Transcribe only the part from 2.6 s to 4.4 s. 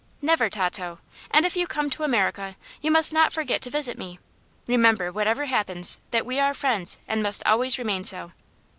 you must not forget to visit me.